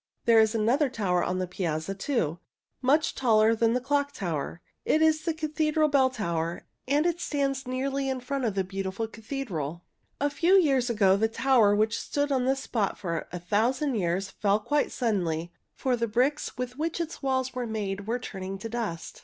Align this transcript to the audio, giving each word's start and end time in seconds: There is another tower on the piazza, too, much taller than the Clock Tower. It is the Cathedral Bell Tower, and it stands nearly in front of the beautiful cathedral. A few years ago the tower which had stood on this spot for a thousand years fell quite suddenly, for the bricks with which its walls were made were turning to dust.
There 0.25 0.39
is 0.39 0.55
another 0.55 0.89
tower 0.89 1.23
on 1.23 1.37
the 1.37 1.45
piazza, 1.45 1.93
too, 1.93 2.39
much 2.81 3.13
taller 3.13 3.53
than 3.53 3.73
the 3.73 3.79
Clock 3.79 4.13
Tower. 4.13 4.59
It 4.83 4.99
is 4.99 5.25
the 5.25 5.33
Cathedral 5.35 5.89
Bell 5.89 6.09
Tower, 6.09 6.65
and 6.87 7.05
it 7.05 7.21
stands 7.21 7.67
nearly 7.67 8.09
in 8.09 8.19
front 8.19 8.45
of 8.45 8.55
the 8.55 8.63
beautiful 8.63 9.07
cathedral. 9.07 9.83
A 10.19 10.31
few 10.31 10.55
years 10.55 10.89
ago 10.89 11.15
the 11.17 11.27
tower 11.27 11.75
which 11.75 11.97
had 11.97 12.01
stood 12.01 12.31
on 12.31 12.45
this 12.45 12.61
spot 12.61 12.97
for 12.97 13.27
a 13.31 13.37
thousand 13.37 13.93
years 13.93 14.31
fell 14.31 14.59
quite 14.59 14.91
suddenly, 14.91 15.51
for 15.75 15.95
the 15.95 16.07
bricks 16.07 16.57
with 16.57 16.79
which 16.79 16.99
its 16.99 17.21
walls 17.21 17.53
were 17.53 17.67
made 17.67 18.07
were 18.07 18.17
turning 18.17 18.57
to 18.57 18.69
dust. 18.69 19.19